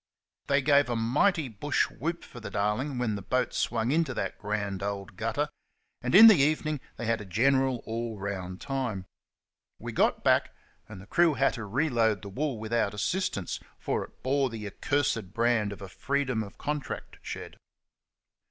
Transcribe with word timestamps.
They 0.47 0.63
gave 0.63 0.89
a 0.89 0.95
mighty 0.95 1.47
bush 1.47 1.83
whoop 1.91 2.23
for 2.23 2.39
the 2.39 2.49
Darling 2.49 2.97
when 2.97 3.13
the 3.13 3.21
boat 3.21 3.53
swung 3.53 3.91
into 3.91 4.15
that 4.15 4.39
grand 4.39 4.81
old 4.81 5.15
gutter, 5.15 5.47
and 6.01 6.15
in 6.15 6.25
the 6.25 6.41
evening 6.41 6.79
they 6.97 7.05
had 7.05 7.21
a 7.21 7.23
general 7.23 7.83
all 7.85 8.17
round 8.17 8.59
time. 8.61 9.05
We 9.77 9.91
got 9.91 10.23
back, 10.23 10.55
and 10.89 10.99
the 10.99 11.05
crew 11.05 11.35
had 11.35 11.53
to 11.53 11.67
reload 11.67 12.23
the 12.23 12.29
wool 12.29 12.57
without 12.57 12.95
assistance, 12.95 13.59
for 13.77 14.03
it 14.03 14.23
bore 14.23 14.49
the 14.49 14.65
accursed 14.65 15.35
brand 15.35 15.71
of 15.71 15.83
a 15.83 15.87
"freedom 15.87 16.41
of 16.41 16.57
contract" 16.57 17.19
shed. 17.21 17.57